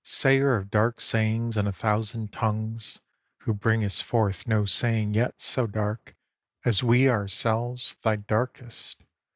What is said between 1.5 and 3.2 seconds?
in a thousand tongues,